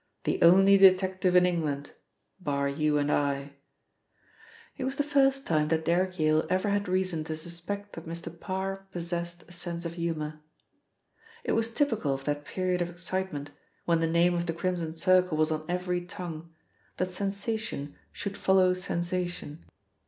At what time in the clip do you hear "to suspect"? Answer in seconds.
7.25-7.93